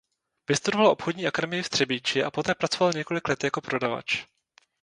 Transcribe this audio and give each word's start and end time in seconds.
Vystudoval 0.49 0.87
obchodní 0.87 1.27
akademii 1.27 1.63
v 1.63 1.69
Třebíči 1.69 2.23
a 2.23 2.31
poté 2.31 2.55
pracoval 2.55 2.93
několik 2.95 3.27
let 3.27 3.43
jako 3.43 3.61
prodavač. 3.61 4.23